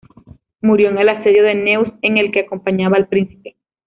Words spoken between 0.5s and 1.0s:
Murió en